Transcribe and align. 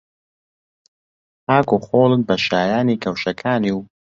خاک 1.45 1.67
و 1.75 1.77
خۆڵت 1.85 2.21
بە 2.27 2.35
شایانی 2.45 2.99
کەوشەکانی 3.03 3.71
و 3.73 3.79